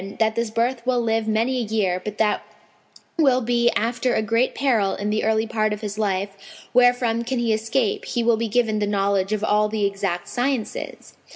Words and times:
that 0.17 0.33
this 0.33 0.49
birth 0.49 0.83
will 0.83 0.99
live 0.99 1.27
many 1.27 1.57
a 1.57 1.63
year; 1.63 2.01
but 2.03 2.17
that 2.17 2.41
will 3.19 3.39
be 3.39 3.69
after 3.75 4.15
a 4.15 4.21
great 4.23 4.55
peril 4.55 4.95
in 4.95 5.11
the 5.11 5.23
early 5.23 5.45
part 5.45 5.73
of 5.73 5.81
his 5.81 5.99
life, 5.99 6.35
wherefrom 6.73 7.23
can 7.23 7.37
he 7.37 7.53
escape, 7.53 8.05
he 8.05 8.23
will 8.23 8.35
be 8.35 8.47
given 8.47 8.79
the 8.79 8.87
knowledge 8.87 9.31
of 9.31 9.43
all 9.43 9.69
the 9.69 9.85
exact 9.85 10.27
sciences." 10.27 11.13